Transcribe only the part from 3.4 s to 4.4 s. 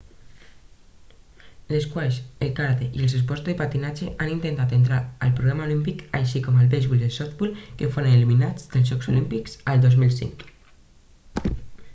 de patinatge han